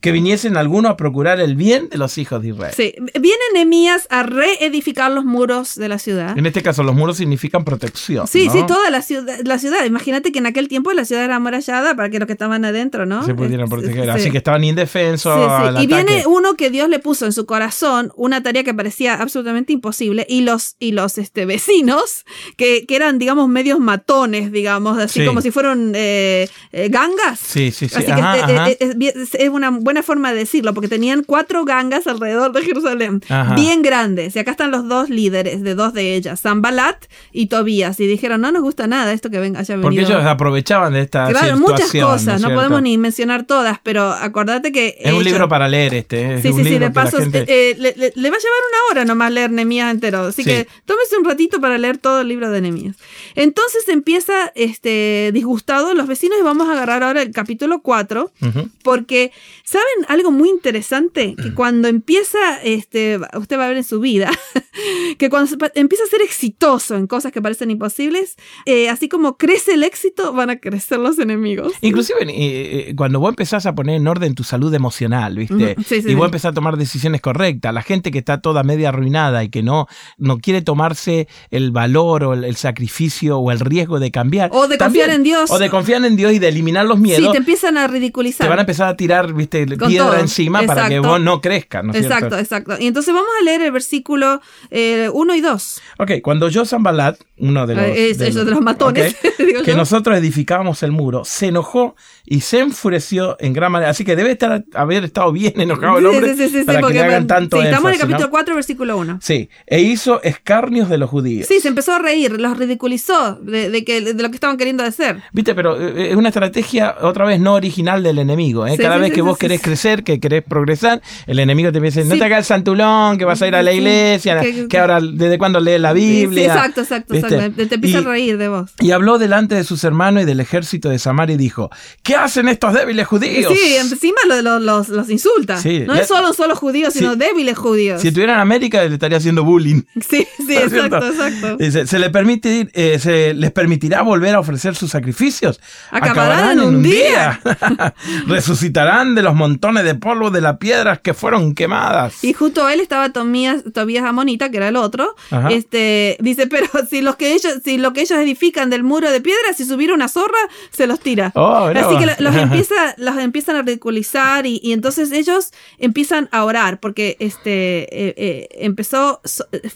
Que 0.00 0.12
viniesen 0.12 0.56
algunos 0.56 0.90
a 0.92 0.96
procurar 0.96 1.40
el 1.40 1.56
bien 1.56 1.88
de 1.88 1.98
los 1.98 2.16
hijos 2.18 2.40
de 2.42 2.48
Israel. 2.48 2.72
Sí, 2.76 2.94
viene 3.20 3.38
Nehemías 3.54 4.06
a 4.10 4.22
reedificar 4.22 5.10
los 5.10 5.24
muros 5.24 5.74
de 5.74 5.88
la 5.88 5.98
ciudad. 5.98 6.36
En 6.38 6.46
este 6.46 6.62
caso, 6.62 6.82
los 6.82 6.94
muros 6.94 7.16
significan 7.16 7.64
protección. 7.64 8.26
Sí, 8.28 8.46
¿no? 8.46 8.52
sí, 8.52 8.62
toda 8.66 8.90
la 8.90 9.02
ciudad, 9.02 9.38
la 9.44 9.58
ciudad. 9.58 9.84
Imagínate 9.84 10.30
que 10.32 10.38
en 10.38 10.46
aquel 10.46 10.68
tiempo 10.68 10.92
la 10.92 11.04
ciudad 11.04 11.24
era 11.24 11.36
amurallada 11.36 11.96
para 11.96 12.08
que 12.10 12.18
los 12.18 12.26
que 12.26 12.32
estaban 12.34 12.64
adentro, 12.64 13.06
¿no? 13.06 13.24
Se 13.24 13.34
pudieran 13.34 13.68
proteger. 13.68 14.04
sí. 14.04 14.10
Así 14.10 14.30
que 14.30 14.38
estaban 14.38 14.62
indefensos. 14.64 15.34
Sí, 15.34 15.40
sí. 15.42 15.68
al 15.68 15.82
Y 15.82 15.86
viene 15.86 16.24
uno 16.26 16.54
que 16.54 16.70
Dios 16.70 16.88
le 16.88 16.98
puso 16.98 17.26
en 17.26 17.32
su 17.32 17.46
corazón 17.46 18.12
una 18.16 18.42
tarea 18.42 18.62
que 18.64 18.74
parecía 18.74 19.14
absolutamente 19.14 19.72
imposible 19.72 20.26
y 20.28 20.42
los, 20.42 20.76
y 20.78 20.92
los 20.92 21.18
este, 21.18 21.46
vecinos, 21.46 22.24
que, 22.56 22.86
que 22.86 22.96
eran, 22.96 23.18
digamos, 23.18 23.48
medios 23.48 23.78
matones, 23.80 24.52
digamos, 24.52 24.98
así 24.98 25.20
Sí. 25.20 25.26
como 25.26 25.40
si 25.40 25.50
fueran 25.50 25.92
eh, 25.94 26.48
eh, 26.72 26.88
gangas. 26.90 27.40
Sí, 27.40 27.70
sí, 27.72 27.88
sí. 27.88 27.94
Así 27.96 28.10
Ajá, 28.10 28.46
que 28.46 28.52
ajá. 28.54 28.70
es, 28.78 28.96
bien- 28.98 29.14
es 29.32 29.48
una 29.48 29.70
buena 29.86 30.02
forma 30.02 30.32
de 30.32 30.38
decirlo, 30.40 30.74
porque 30.74 30.88
tenían 30.88 31.24
cuatro 31.24 31.64
gangas 31.64 32.06
alrededor 32.06 32.52
de 32.52 32.62
Jerusalén, 32.62 33.22
Ajá. 33.28 33.54
bien 33.54 33.80
grandes. 33.80 34.36
Y 34.36 34.38
acá 34.38 34.50
están 34.50 34.70
los 34.70 34.86
dos 34.86 35.08
líderes 35.08 35.62
de 35.62 35.74
dos 35.74 35.94
de 35.94 36.14
ellas, 36.14 36.40
Zambalat 36.42 37.06
y 37.32 37.46
Tobías. 37.46 37.98
Y 38.00 38.06
dijeron, 38.06 38.40
no 38.42 38.52
nos 38.52 38.60
gusta 38.62 38.86
nada 38.86 39.12
esto 39.14 39.30
que 39.30 39.38
venga, 39.38 39.60
haya 39.60 39.76
Porque 39.80 39.98
venido. 40.00 40.16
ellos 40.18 40.26
aprovechaban 40.28 40.92
de 40.92 41.00
esta 41.00 41.28
Claro, 41.28 41.56
situación. 41.56 41.60
muchas 41.60 41.92
cosas, 41.92 42.40
¿no 42.42 42.52
podemos 42.54 42.82
ni 42.82 42.98
mencionar 42.98 43.44
todas, 43.46 43.78
pero 43.82 44.10
acordate 44.10 44.72
que... 44.72 44.96
Es 45.00 45.12
un 45.14 45.24
libro 45.24 45.48
para 45.48 45.68
leer 45.68 45.94
este. 45.94 46.34
Es 46.34 46.42
Sí, 46.42 46.48
un 46.48 46.56
sí, 46.58 46.64
sí, 46.64 46.78
de 46.78 46.90
paso, 46.90 47.18
gente- 47.18 47.40
eh, 47.42 47.70
eh, 47.70 47.76
le, 47.78 47.94
le- 47.96 48.12
le 48.14 48.30
va 48.30 48.36
a 48.36 48.40
llevar 48.40 48.60
una 48.70 48.78
hora 48.90 49.04
nomás 49.06 49.32
leer 49.32 49.50
Nemías 49.50 49.90
entero. 49.90 50.20
Así 50.26 50.42
Sí. 50.42 50.50
que 50.50 50.68
tómese 50.84 51.16
un 51.16 51.24
ratito 51.24 51.60
para 51.60 51.78
leer 51.78 51.96
todo 51.98 52.20
el 52.20 52.28
libro 52.28 52.50
de 52.50 52.60
Nemías. 52.60 52.96
Entonces 53.34 53.88
empieza 53.88 54.50
este, 54.54 55.30
disgustado 55.32 55.94
los 55.94 56.06
vecinos 56.06 56.38
y 56.40 56.42
vamos 56.42 56.68
a 56.68 56.72
agarrar 56.72 57.02
ahora 57.02 57.22
el 57.22 57.30
capítulo 57.32 57.80
4. 57.80 58.30
Ujú. 58.42 58.68
Porque, 58.82 59.32
¿saben 59.76 60.06
algo 60.08 60.30
muy 60.30 60.48
interesante? 60.48 61.34
Que 61.40 61.52
cuando 61.54 61.88
empieza, 61.88 62.38
este, 62.64 63.18
usted 63.38 63.58
va 63.58 63.66
a 63.66 63.68
ver 63.68 63.76
en 63.76 63.84
su 63.84 64.00
vida, 64.00 64.30
que 65.18 65.28
cuando 65.30 65.56
empieza 65.74 66.04
a 66.04 66.06
ser 66.06 66.22
exitoso 66.22 66.96
en 66.96 67.06
cosas 67.06 67.32
que 67.32 67.42
parecen 67.42 67.70
imposibles, 67.70 68.36
eh, 68.64 68.88
así 68.88 69.08
como 69.08 69.36
crece 69.36 69.74
el 69.74 69.82
éxito, 69.82 70.32
van 70.32 70.50
a 70.50 70.56
crecer 70.60 70.98
los 70.98 71.18
enemigos. 71.18 71.72
Inclusive 71.80 72.18
eh, 72.22 72.90
eh, 72.90 72.94
cuando 72.96 73.20
vos 73.20 73.30
empezás 73.30 73.66
a 73.66 73.74
poner 73.74 73.96
en 73.96 74.06
orden 74.06 74.34
tu 74.34 74.44
salud 74.44 74.72
emocional, 74.74 75.36
¿viste? 75.36 75.76
Sí, 75.84 76.02
sí, 76.02 76.10
y 76.10 76.14
vos 76.14 76.24
sí. 76.24 76.28
empezás 76.28 76.52
a 76.52 76.54
tomar 76.54 76.76
decisiones 76.76 77.20
correctas, 77.20 77.72
la 77.74 77.82
gente 77.82 78.10
que 78.10 78.18
está 78.18 78.40
toda 78.40 78.62
media 78.62 78.88
arruinada 78.90 79.44
y 79.44 79.48
que 79.50 79.62
no, 79.62 79.86
no 80.18 80.38
quiere 80.38 80.62
tomarse 80.62 81.28
el 81.50 81.70
valor 81.70 82.24
o 82.24 82.34
el, 82.34 82.44
el 82.44 82.56
sacrificio 82.56 83.38
o 83.38 83.50
el 83.52 83.60
riesgo 83.60 83.98
de 84.00 84.10
cambiar. 84.10 84.50
O 84.52 84.68
de 84.68 84.76
también- 84.78 85.04
confiar 85.06 85.10
en 85.16 85.22
Dios. 85.22 85.50
O 85.50 85.58
de 85.58 85.70
confiar 85.70 86.04
en 86.04 86.16
Dios 86.16 86.32
y 86.32 86.38
de 86.38 86.48
eliminar 86.48 86.86
los 86.86 86.96
Sí, 86.96 87.02
miedos. 87.02 87.32
te 87.32 87.38
empiezan 87.38 87.76
a 87.76 87.86
ridiculizar. 87.86 88.46
te 88.46 88.48
van 88.48 88.58
a 88.58 88.62
empezar 88.62 88.88
a 88.88 88.96
tirar, 88.96 89.32
viste, 89.34 89.65
Con 89.76 89.88
piedra 89.88 90.06
todo. 90.10 90.18
encima 90.20 90.62
para 90.62 90.88
que 90.88 90.98
vos 91.00 91.20
no 91.20 91.40
crezcas, 91.40 91.84
¿no 91.84 91.92
exacto, 91.92 92.18
cierto? 92.36 92.38
exacto. 92.38 92.76
Y 92.78 92.86
entonces 92.86 93.12
vamos 93.12 93.30
a 93.40 93.44
leer 93.44 93.62
el 93.62 93.72
versículo 93.72 94.40
1 94.70 95.34
y 95.34 95.40
2. 95.40 95.82
Ok, 95.98 96.10
cuando 96.22 96.48
yo 96.48 96.64
Zambalat, 96.64 97.18
uno 97.38 97.66
de 97.66 97.74
los, 97.74 97.84
Eh, 97.84 98.10
es- 98.10 98.20
ellos 98.20 98.44
de 98.44 98.50
los 98.52 98.60
matones, 98.60 99.16
digo 99.38 99.62
que 99.62 99.72
yo. 99.72 99.76
nosotros 99.76 100.16
edificábamos 100.16 100.82
el 100.82 100.92
muro, 100.92 101.24
se 101.24 101.46
enojó 101.48 101.96
y 102.24 102.40
se 102.40 102.60
enfureció 102.60 103.36
en 103.40 103.52
gran 103.52 103.72
manera. 103.72 103.90
Así 103.90 104.04
que 104.04 104.16
debe 104.16 104.32
estar 104.32 104.64
haber 104.74 105.04
estado 105.04 105.32
bien 105.32 105.60
enojado 105.60 105.98
el 105.98 106.06
hombre 106.06 106.34
Sí, 106.36 106.44
sí, 106.44 106.48
sí, 106.50 106.58
sí, 106.60 106.64
para 106.64 106.80
que 106.86 106.92
le 106.94 107.00
hagan 107.02 107.26
tanto 107.26 107.58
sí, 107.60 107.64
estamos 107.64 107.84
en 107.84 107.88
el 107.88 107.94
énfasis, 107.94 108.04
¿no? 108.04 108.10
capítulo 108.16 108.30
4, 108.30 108.54
versículo 108.54 108.96
1. 108.98 109.18
Sí, 109.22 109.48
e 109.66 109.80
hizo 109.80 110.22
escarnios 110.22 110.88
de 110.88 110.98
los 110.98 111.08
judíos. 111.10 111.46
Sí, 111.46 111.60
se 111.60 111.68
empezó 111.68 111.92
a 111.94 111.98
reír, 111.98 112.40
los 112.40 112.56
ridiculizó 112.58 113.36
de, 113.42 113.70
de 113.70 113.84
que, 113.84 114.00
de 114.00 114.22
lo 114.22 114.28
que 114.30 114.34
estaban 114.36 114.56
queriendo 114.56 114.84
hacer. 114.84 115.22
Viste, 115.32 115.54
pero 115.54 115.80
eh, 115.80 116.10
es 116.10 116.16
una 116.16 116.28
estrategia 116.28 116.96
otra 117.02 117.24
vez 117.24 117.40
no 117.40 117.54
original 117.54 118.02
del 118.02 118.18
enemigo. 118.18 118.66
¿eh? 118.66 118.76
Cada 118.76 118.98
vez 118.98 119.12
que 119.12 119.22
vos 119.22 119.36
sí, 119.38 119.46
querés 119.58 119.60
crecer, 119.62 120.04
que 120.04 120.20
querés 120.20 120.42
progresar, 120.42 121.00
el 121.26 121.38
enemigo 121.38 121.70
te 121.72 121.78
empieza 121.78 122.00
a 122.00 122.02
decir, 122.02 122.08
no 122.10 122.14
Sí. 122.14 122.18
te 122.20 122.24
hagas 122.26 122.38
el 122.40 122.44
santulón, 122.44 123.18
que 123.18 123.24
vas 123.24 123.40
a 123.42 123.48
ir 123.48 123.54
a 123.54 123.62
la 123.62 123.70
Sí, 123.72 123.78
iglesia, 123.78 124.40
que- 124.40 124.68
que, 124.68 124.78
ahora 124.78 125.00
desde 125.00 125.38
cuándo 125.38 125.60
lees 125.60 125.80
la 125.80 125.92
Sí, 125.94 126.00
sí, 126.00 126.26
Biblia. 126.26 126.46
exacto, 126.46 126.80
exacto, 126.82 127.14
exacto. 127.14 127.66
Te, 127.68 127.74
empieza 127.74 127.98
a 127.98 128.02
reír 128.02 128.38
de 128.38 128.48
vos. 128.48 128.70
Y 128.80 128.90
habló 128.92 129.18
delante 129.18 129.54
de 129.54 129.64
sus 129.64 129.84
hermanos 129.84 130.22
y 130.22 130.26
del 130.26 130.40
ejército 130.40 130.88
de 130.88 130.98
Samaria 130.98 131.34
y 131.34 131.38
dijo, 131.38 131.70
¿qué 132.02 132.14
hacen 132.16 132.48
estos 132.48 132.72
débiles 132.74 133.06
judíos? 133.06 133.52
Sí, 133.52 133.76
encima 133.76 134.18
lo- 134.28 134.42
lo- 134.42 134.58
los, 134.58 134.88
los 134.88 135.10
insulta. 135.10 135.56
Sí, 135.58 135.84
no 135.86 135.94
es 135.94 136.06
solo, 136.06 136.32
solo 136.32 136.54
judíos, 136.56 136.92
sino 136.94 137.16
débiles 137.16 137.56
judíos. 137.56 138.00
Si 138.02 138.08
estuviera 138.08 138.34
en 138.34 138.40
América 138.40 138.82
le 138.84 138.92
estaría 138.94 139.18
haciendo 139.18 139.44
bullying. 139.44 139.82
Sí, 140.08 140.26
sí, 140.38 140.44
¿No 140.46 140.52
es 140.52 140.72
exacto, 140.72 141.00
cierto? 141.00 141.06
exacto. 141.08 141.56
Dice, 141.56 141.86
¿se, 141.86 141.98
le 141.98 142.10
permite, 142.10 142.68
eh, 142.72 142.98
¿se 142.98 143.34
les 143.34 143.50
permitirá 143.50 144.02
volver 144.02 144.34
a 144.34 144.40
ofrecer 144.40 144.74
sus 144.76 144.90
sacrificios? 144.90 145.60
Acabarán 145.90 146.58
en 146.58 146.64
un 146.64 146.82
día. 146.82 147.40
Resucitarán 148.26 149.14
de 149.14 149.22
los 149.22 149.34
montones 149.46 149.84
de 149.84 149.94
polvo 149.94 150.30
de 150.30 150.40
las 150.40 150.56
piedras 150.58 150.98
que 151.00 151.14
fueron 151.14 151.54
quemadas. 151.54 152.24
Y 152.24 152.32
justo 152.32 152.68
él 152.68 152.80
estaba 152.80 153.10
Tobías, 153.12 153.62
Tobías 153.72 154.04
Amonita, 154.04 154.50
que 154.50 154.56
era 154.56 154.68
el 154.68 154.76
otro. 154.76 155.14
Ajá. 155.30 155.48
Este, 155.50 156.16
dice, 156.20 156.46
pero 156.48 156.66
si 156.90 157.00
los 157.00 157.14
que 157.16 157.32
ellos, 157.34 157.54
si 157.64 157.78
lo 157.78 157.92
que 157.92 158.00
ellos 158.00 158.18
edifican 158.18 158.70
del 158.70 158.82
muro 158.82 159.10
de 159.10 159.20
piedra, 159.20 159.52
si 159.56 159.64
subiera 159.64 159.94
una 159.94 160.08
zorra, 160.08 160.38
se 160.70 160.86
los 160.86 160.98
tira. 161.00 161.30
Oh, 161.36 161.66
Así 161.74 161.96
que 161.98 162.06
lo- 162.06 162.12
los 162.18 162.34
empieza, 162.46 162.74
los 162.98 163.16
empiezan 163.18 163.56
a 163.56 163.62
ridiculizar 163.62 164.46
y, 164.46 164.60
y 164.62 164.72
entonces 164.72 165.12
ellos 165.12 165.52
empiezan 165.78 166.28
a 166.32 166.44
orar 166.44 166.80
porque 166.80 167.16
este 167.20 167.82
eh, 167.84 168.14
eh, 168.16 168.48
empezó, 168.52 169.20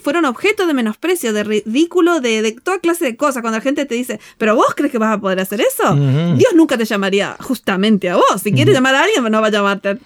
fueron 0.02 0.24
objeto 0.24 0.66
de 0.66 0.74
menosprecio, 0.74 1.32
de 1.32 1.44
ridículo, 1.44 2.20
de, 2.20 2.42
de 2.42 2.52
toda 2.52 2.78
clase 2.80 3.04
de 3.04 3.16
cosas. 3.16 3.42
Cuando 3.42 3.58
la 3.58 3.62
gente 3.62 3.84
te 3.86 3.94
dice, 3.94 4.18
pero 4.38 4.56
vos 4.56 4.74
crees 4.74 4.90
que 4.90 4.98
vas 4.98 5.14
a 5.16 5.20
poder 5.20 5.38
hacer 5.40 5.60
eso. 5.60 5.94
Dios 5.94 6.52
nunca 6.54 6.76
te 6.76 6.84
llamaría 6.84 7.36
justamente 7.40 8.08
a 8.10 8.16
vos. 8.16 8.40
Si 8.42 8.52
quieres 8.52 8.74
llamar 8.74 8.94
a 8.96 9.02
alguien, 9.04 9.22
no 9.30 9.40
va 9.40 9.50
huvitavat, 9.60 9.86
et 9.86 10.00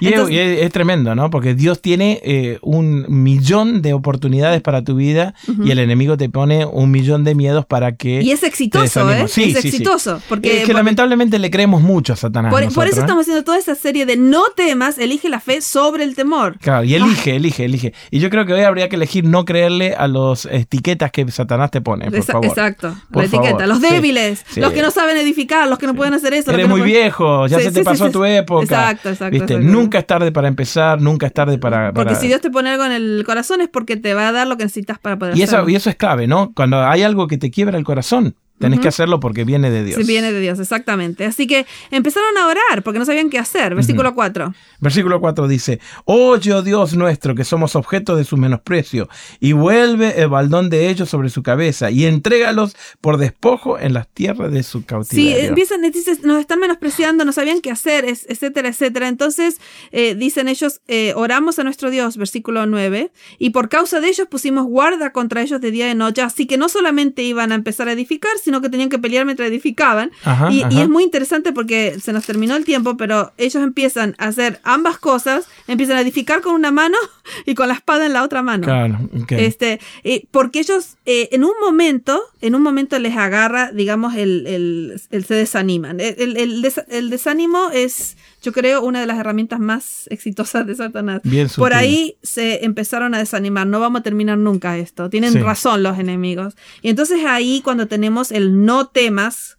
Y, 0.00 0.06
es- 0.06 0.12
Entonces- 0.12 0.34
y 0.34 0.38
es, 0.38 0.62
es 0.62 0.72
tremendo, 0.72 1.14
¿no? 1.14 1.30
Porque 1.30 1.54
Dios 1.54 1.80
tiene 1.80 2.20
eh, 2.24 2.58
un 2.62 3.04
millón 3.08 3.82
de 3.82 3.92
oportunidades 3.92 4.60
para 4.62 4.82
tu 4.82 4.94
vida 4.96 5.34
y 5.64 5.70
el 5.70 5.78
enemigo 5.78 6.16
te 6.16 6.28
pone 6.28 6.64
un 6.66 6.90
millón 6.90 7.24
de 7.24 7.34
miedos 7.34 7.66
para 7.66 7.92
que... 7.96 8.22
Y 8.22 8.30
es 8.30 8.42
exitoso. 8.42 9.10
¿eh? 9.12 9.26
Sí, 9.28 9.44
es 9.44 9.56
sí, 9.56 9.62
sí. 9.62 9.68
exitoso. 9.68 10.20
Porque 10.28 10.60
es 10.60 10.66
que 10.66 10.72
lamentablemente 10.74 11.38
le 11.38 11.50
creemos 11.50 11.82
mucho 11.82 12.12
a 12.12 12.16
Satanás. 12.16 12.52
por, 12.52 12.62
eso 12.62 12.82
¿eh? 12.82 12.88
estamos 13.00 13.22
haciendo 13.22 13.44
toda 13.44 13.58
esa 13.58 13.74
serie 13.74 14.06
de 14.06 14.16
no 14.16 14.42
temas, 14.56 14.98
elige 14.98 15.28
la 15.28 15.40
fe 15.40 15.60
sobre 15.60 16.04
el 16.04 16.14
temor. 16.14 16.58
Claro, 16.60 16.84
y 16.84 16.94
elige, 16.94 17.36
elige, 17.36 17.64
elige. 17.64 17.92
Y 18.10 18.18
yo 18.20 18.30
creo 18.30 18.46
que 18.46 18.52
hoy 18.52 18.62
habría 18.62 18.88
que 18.88 18.96
elegir 18.96 19.24
no 19.24 19.44
creerle 19.44 19.94
a 19.94 20.06
las 20.08 20.46
etiquetas 20.46 21.10
que 21.12 21.30
Satanás 21.30 21.70
te 21.70 21.80
pone, 21.80 22.06
por 22.06 22.14
Esa- 22.18 22.32
favor. 22.32 22.46
Exacto, 22.46 22.94
Por 23.10 23.22
la 23.22 23.28
etiqueta. 23.28 23.50
favor. 23.50 23.68
Los 23.68 23.78
Sí, 23.80 23.86
débiles, 23.90 24.44
los 24.56 24.72
que 24.72 24.82
no 24.82 24.90
saben 24.90 25.16
edificar, 25.16 25.68
los 25.68 25.78
que 25.78 25.86
no 25.86 25.94
pueden 25.94 26.14
hacer 26.14 26.32
eso. 26.34 26.50
los 26.50 26.54
Eres 26.54 26.64
que 26.64 26.68
no 26.68 26.74
muy 26.76 26.80
pueden- 26.82 27.02
viejo, 27.02 27.46
ya 27.46 27.58
se 27.60 27.70
te 27.72 27.82
pasó 27.84 28.10
tu 28.10 28.24
época. 28.24 28.62
Exacto, 28.64 29.08
exacto, 29.10 29.32
¿Viste? 29.32 29.54
exacto. 29.54 29.72
Nunca 29.72 29.87
es 29.96 30.06
tarde 30.06 30.30
para 30.30 30.48
empezar, 30.48 31.00
nunca 31.00 31.26
es 31.26 31.32
tarde 31.32 31.56
para... 31.56 31.94
Porque 31.94 32.14
si 32.14 32.26
Dios 32.26 32.42
te 32.42 32.50
pone 32.50 32.68
algo 32.68 32.84
en 32.84 32.92
el 32.92 33.22
corazón 33.24 33.62
es 33.62 33.68
porque 33.68 33.96
te 33.96 34.12
va 34.12 34.28
a 34.28 34.32
dar 34.32 34.46
lo 34.46 34.58
que 34.58 34.64
necesitas 34.64 34.98
para 34.98 35.18
poder 35.18 35.38
y, 35.38 35.40
eso, 35.40 35.66
y 35.66 35.76
eso 35.76 35.88
es 35.88 35.96
clave, 35.96 36.26
¿no? 36.26 36.52
Cuando 36.54 36.84
hay 36.84 37.02
algo 37.02 37.26
que 37.26 37.38
te 37.38 37.50
quiebra 37.50 37.78
el 37.78 37.84
corazón, 37.84 38.34
tenés 38.58 38.80
que 38.80 38.88
hacerlo 38.88 39.20
porque 39.20 39.44
viene 39.44 39.70
de 39.70 39.84
Dios. 39.84 40.00
Sí, 40.00 40.06
viene 40.06 40.32
de 40.32 40.40
Dios, 40.40 40.58
exactamente. 40.58 41.24
Así 41.24 41.46
que 41.46 41.66
empezaron 41.90 42.36
a 42.38 42.46
orar 42.46 42.82
porque 42.82 42.98
no 42.98 43.04
sabían 43.04 43.30
qué 43.30 43.38
hacer. 43.38 43.74
Versículo 43.74 44.14
4. 44.14 44.52
Versículo 44.80 45.20
4 45.20 45.48
dice, 45.48 45.80
Oye, 46.04 46.52
oh 46.52 46.62
Dios 46.62 46.94
nuestro, 46.94 47.34
que 47.34 47.44
somos 47.44 47.76
objeto 47.76 48.16
de 48.16 48.24
su 48.24 48.36
menosprecio, 48.36 49.08
y 49.40 49.52
vuelve 49.52 50.20
el 50.20 50.28
baldón 50.28 50.70
de 50.70 50.88
ellos 50.88 51.08
sobre 51.08 51.28
su 51.28 51.42
cabeza, 51.42 51.90
y 51.90 52.04
entrégalos 52.06 52.76
por 53.00 53.16
despojo 53.16 53.78
en 53.78 53.92
las 53.94 54.08
tierras 54.08 54.52
de 54.52 54.62
su 54.62 54.78
Sí, 54.80 54.84
cautiverio. 54.84 55.48
empiezan, 55.48 55.82
dices, 55.82 56.22
nos 56.24 56.38
están 56.40 56.60
menospreciando, 56.60 57.24
no 57.24 57.32
sabían 57.32 57.60
qué 57.60 57.70
hacer, 57.70 58.04
es- 58.04 58.26
etcétera, 58.28 58.68
etcétera. 58.68 59.08
Entonces, 59.08 59.58
eh, 59.92 60.14
dicen 60.14 60.48
ellos, 60.48 60.80
eh, 60.88 61.12
oramos 61.16 61.58
a 61.58 61.64
nuestro 61.64 61.90
Dios, 61.90 62.16
versículo 62.16 62.66
9, 62.66 63.10
y 63.38 63.50
por 63.50 63.68
causa 63.68 64.00
de 64.00 64.08
ellos 64.08 64.26
pusimos 64.30 64.66
guarda 64.66 65.12
contra 65.12 65.42
ellos 65.42 65.60
de 65.60 65.70
día 65.70 65.86
y 65.86 65.88
de 65.90 65.94
noche. 65.94 66.22
Así 66.22 66.46
que 66.46 66.56
no 66.56 66.68
solamente 66.68 67.22
iban 67.22 67.52
a 67.52 67.54
empezar 67.54 67.88
a 67.88 67.92
edificar, 67.92 68.32
sino 68.48 68.62
que 68.62 68.70
tenían 68.70 68.88
que 68.88 68.98
pelear 68.98 69.26
mientras 69.26 69.46
edificaban. 69.50 70.10
Ajá, 70.24 70.50
y, 70.50 70.62
es 70.62 70.88
muy 70.88 71.04
interesante 71.04 71.52
porque 71.52 71.98
se 72.00 72.14
nos 72.14 72.24
terminó 72.24 72.56
el 72.56 72.64
tiempo, 72.64 72.96
pero 72.96 73.32
ellos 73.36 73.62
empiezan 73.62 74.14
a 74.16 74.28
hacer 74.28 74.58
ambas 74.62 74.96
cosas, 74.98 75.46
empiezan 75.66 75.98
a 75.98 76.00
edificar 76.00 76.40
con 76.40 76.54
una 76.54 76.70
mano 76.70 76.96
y 77.44 77.54
con 77.54 77.68
la 77.68 77.74
espada 77.74 78.06
en 78.06 78.14
la 78.14 78.22
otra 78.22 78.42
mano. 78.42 78.64
Claro, 78.64 78.98
ok. 79.22 79.32
Este, 79.32 79.80
eh, 80.02 80.24
porque 80.30 80.60
ellos 80.60 80.96
eh, 81.04 81.28
en 81.32 81.44
un 81.44 81.52
momento, 81.60 82.22
en 82.40 82.54
un 82.54 82.62
momento 82.62 82.98
les 82.98 83.14
agarra, 83.18 83.70
digamos, 83.70 84.14
el, 84.14 84.46
el- 84.46 85.00
el- 85.10 85.24
se 85.26 85.34
desaniman. 85.34 86.00
El- 86.00 86.36
el 86.38 86.62
des- 86.62 86.84
el 86.88 87.10
desánimo 87.10 87.68
es, 87.72 88.16
yo 88.42 88.52
creo, 88.52 88.82
una 88.82 89.00
de 89.00 89.06
las 89.06 89.18
herramientas 89.18 89.58
más 89.60 90.06
exitosas 90.10 90.66
de 90.66 90.74
Satanás. 90.74 91.20
Bien 91.24 91.48
Por 91.56 91.74
ahí 91.74 92.16
se 92.22 92.64
empezaron 92.64 93.14
a 93.14 93.18
desanimar, 93.18 93.66
no 93.66 93.80
vamos 93.80 94.00
a 94.00 94.02
terminar 94.02 94.38
nunca 94.38 94.76
esto. 94.78 95.10
Tienen 95.10 95.32
Sí. 95.32 95.38
razón 95.40 95.82
los 95.82 95.98
enemigos. 95.98 96.54
Y 96.82 96.88
entonces 96.90 97.20
ahí 97.26 97.60
cuando 97.62 97.88
tenemos 97.88 98.30
el 98.32 98.64
no 98.64 98.86
temas 98.86 99.57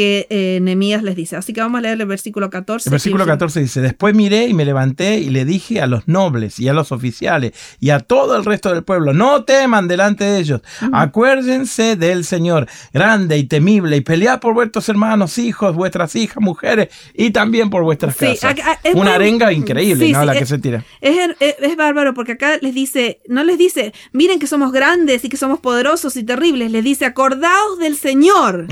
que 0.00 0.26
eh, 0.30 0.60
Nehemías 0.62 1.02
les 1.02 1.14
dice. 1.14 1.36
Así 1.36 1.52
que 1.52 1.60
vamos 1.60 1.78
a 1.78 1.82
leer 1.82 2.00
el 2.00 2.06
versículo 2.06 2.48
14. 2.48 2.88
El 2.88 2.92
versículo 2.92 3.24
y- 3.24 3.26
14 3.26 3.60
dice, 3.60 3.82
después 3.82 4.14
miré 4.14 4.46
y 4.46 4.54
me 4.54 4.64
levanté 4.64 5.18
y 5.18 5.28
le 5.28 5.44
dije 5.44 5.82
a 5.82 5.86
los 5.86 6.08
nobles 6.08 6.58
y 6.58 6.68
a 6.68 6.72
los 6.72 6.90
oficiales 6.90 7.52
y 7.80 7.90
a 7.90 7.98
todo 8.00 8.34
el 8.36 8.46
resto 8.46 8.72
del 8.72 8.82
pueblo, 8.82 9.12
no 9.12 9.44
teman 9.44 9.88
delante 9.88 10.24
de 10.24 10.38
ellos, 10.38 10.62
acuérdense 10.90 11.96
del 11.96 12.24
Señor, 12.24 12.66
grande 12.94 13.36
y 13.36 13.44
temible, 13.44 13.96
y 13.96 14.00
pelead 14.00 14.40
por 14.40 14.54
vuestros 14.54 14.88
hermanos, 14.88 15.36
hijos, 15.38 15.74
vuestras 15.74 16.16
hijas, 16.16 16.38
mujeres 16.40 16.88
y 17.12 17.30
también 17.30 17.68
por 17.68 17.82
vuestras 17.82 18.16
Sí, 18.16 18.26
casas. 18.40 18.56
Una 18.94 19.02
muy- 19.04 19.08
arenga 19.12 19.52
increíble, 19.52 20.06
Sí, 20.06 20.12
¿no? 20.12 20.20
sí, 20.20 20.26
la 20.26 20.32
que 20.32 20.44
es- 20.44 20.48
se 20.48 20.58
tira. 20.58 20.82
Es, 21.02 21.30
es, 21.40 21.56
es 21.60 21.76
bárbaro 21.76 22.14
porque 22.14 22.32
acá 22.32 22.56
les 22.62 22.74
dice, 22.74 23.20
no 23.28 23.44
les 23.44 23.58
dice, 23.58 23.92
miren 24.12 24.38
que 24.38 24.46
somos 24.46 24.72
grandes 24.72 25.24
y 25.24 25.28
que 25.28 25.36
somos 25.36 25.60
poderosos 25.60 26.16
y 26.16 26.22
terribles, 26.24 26.70
les 26.70 26.84
dice, 26.84 27.04
acordaos 27.04 27.78
del 27.78 27.96
Señor. 27.96 28.66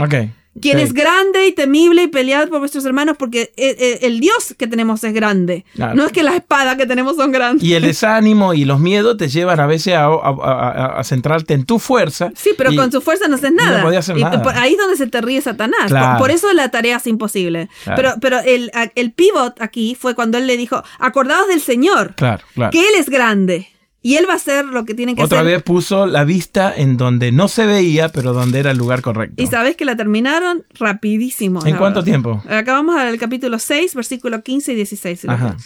Quien 0.59 0.79
Sí. 0.79 0.85
es 0.85 0.93
grande 0.93 1.47
y 1.47 1.53
temible 1.53 2.03
y 2.03 2.07
pelead 2.09 2.49
por 2.49 2.59
vuestros 2.61 2.85
hermanos 2.85 3.17
porque 3.19 3.53
el, 3.57 3.77
el- 3.79 3.99
el 4.03 4.21
Dios 4.21 4.55
que 4.59 4.67
tenemos 4.67 5.03
es 5.05 5.12
grande. 5.12 5.65
Claro. 5.75 5.95
No 5.95 6.05
es 6.07 6.12
que 6.12 6.23
las 6.23 6.35
espadas 6.35 6.77
que 6.77 6.87
tenemos 6.87 7.17
son 7.17 7.33
grandes. 7.33 7.62
Y 7.65 7.75
el 7.75 7.83
desánimo 7.83 8.55
y 8.55 8.65
los 8.65 8.81
miedos 8.81 9.17
te 9.17 9.29
llevan 9.29 9.61
a 9.61 9.67
veces 9.67 9.95
a, 9.95 10.05
a- 10.07 10.11
a- 10.33 10.99
a 11.00 11.05
centrarte 11.05 11.55
en 11.55 11.65
tu 11.65 11.79
fuerza. 11.79 12.31
Sí, 12.37 12.50
pero 12.57 12.73
y- 12.73 12.77
con 12.77 12.91
su 12.93 13.00
fuerza 13.00 13.29
no 13.29 13.37
haces 13.37 13.53
no 13.53 13.65
nada. 13.65 13.83
podía 13.83 13.99
hacer 14.00 14.17
Y 14.19 14.23
nada. 14.23 14.43
por 14.43 14.57
ahí 14.57 14.73
es 14.73 14.79
donde 14.79 14.97
se 14.97 15.07
te 15.07 15.21
ríe 15.21 15.41
Satanás. 15.41 15.87
Claro. 15.88 16.19
Por, 16.19 16.29
por 16.29 16.31
eso 16.31 16.53
la 16.53 16.71
tarea 16.71 16.97
es 16.99 17.07
imposible. 17.07 17.69
Claro. 17.85 17.97
Pero, 17.97 18.15
pero 18.21 18.38
el, 18.41 18.71
el 18.95 19.12
pivot 19.12 19.61
aquí 19.61 19.97
fue 19.99 20.15
cuando 20.15 20.38
él 20.38 20.47
le 20.47 20.57
dijo, 20.57 20.83
acordaos 20.99 21.49
del 21.49 21.61
Señor, 21.61 22.15
Claro, 22.17 22.45
claro. 22.55 22.71
que 22.71 22.81
Él 22.81 22.95
es 22.99 23.09
grande. 23.09 23.69
Y 24.00 24.14
Él 24.14 24.26
va 24.28 24.35
a 24.35 24.37
hacer 24.37 24.64
lo 24.64 24.85
que 24.85 24.95
tiene 24.95 25.14
que 25.17 25.23
Otra 25.23 25.40
hacer. 25.40 25.52
vez 25.55 25.62
puso 25.64 26.07
la 26.07 26.23
vista 26.25 26.73
en 26.75 26.97
donde 26.97 27.33
no 27.33 27.49
se 27.49 27.67
veía, 27.67 28.11
pero 28.11 28.33
donde 28.33 28.61
era 28.61 28.71
el 28.71 28.78
lugar 28.78 29.02
correcto. 29.02 29.43
Y 29.43 29.47
sabes 29.49 29.76
que 29.76 29.85
la 29.85 29.97
terminaron 29.97 30.64
rapidísimo. 30.78 31.64
¿En 31.67 31.76
cuánto 31.76 32.00
verdad. 32.00 32.05
tiempo? 32.05 32.43
Acá 32.49 32.75
vamos 32.75 32.97
al 32.97 33.19
capítulo 33.19 33.59
6, 33.59 33.95
versículo 33.97 34.43
15 34.43 34.73
y 34.73 34.75
16. 34.76 35.21
si 35.21 35.26
lo 35.26 35.33
Ajá. 35.33 35.57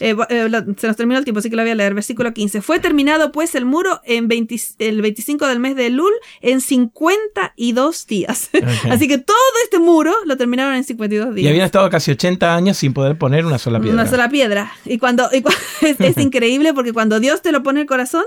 Eh, 0.00 0.16
eh, 0.28 0.48
se 0.76 0.86
nos 0.88 0.96
terminó 0.96 1.18
el 1.18 1.24
tiempo, 1.24 1.38
así 1.38 1.50
que 1.50 1.56
lo 1.56 1.62
voy 1.62 1.70
a 1.70 1.74
leer. 1.74 1.94
Versículo 1.94 2.32
15. 2.34 2.62
Fue 2.62 2.80
terminado 2.80 3.30
pues 3.32 3.54
el 3.54 3.64
muro 3.64 4.00
en 4.04 4.26
20 4.28 4.56
el 4.80 5.02
25 5.02 5.46
del 5.46 5.60
mes 5.60 5.76
de 5.76 5.90
Lul 5.90 6.12
en 6.40 6.60
52 6.60 8.06
días. 8.06 8.50
Así 8.90 9.08
que 9.08 9.18
todo 9.18 9.36
este 9.64 9.78
muro 9.78 10.12
lo 10.26 10.36
terminaron 10.36 10.74
en 10.74 10.84
52 10.84 11.34
días. 11.34 11.44
Y 11.44 11.48
habían 11.48 11.64
estado 11.66 11.88
casi 11.90 12.10
80 12.10 12.54
años 12.54 12.76
sin 12.76 12.92
poder 12.92 13.16
poner 13.18 13.46
una 13.46 13.58
sola 13.58 13.80
piedra. 13.80 13.94
Una 14.02 14.10
sola 14.10 14.28
piedra. 14.28 14.72
Y 14.84 14.98
cuando 14.98 15.28
y 15.32 15.42
cu- 15.42 15.52
es, 15.82 16.00
es 16.00 16.18
increíble 16.18 16.74
porque 16.74 16.92
cuando 16.92 17.20
Dios 17.20 17.42
te 17.42 17.52
lo 17.52 17.62
pone 17.62 17.80
en 17.80 17.82
el 17.82 17.88
corazón, 17.88 18.24